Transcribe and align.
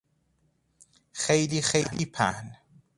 خیلی 1.11 1.61
خیلی 1.61 2.05
پهن 2.05 2.57